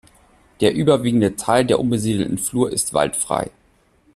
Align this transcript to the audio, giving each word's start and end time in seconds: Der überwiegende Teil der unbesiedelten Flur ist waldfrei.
Der 0.61 0.73
überwiegende 0.73 1.35
Teil 1.35 1.63
der 1.63 1.79
unbesiedelten 1.79 2.39
Flur 2.39 2.71
ist 2.71 2.95
waldfrei. 2.95 3.51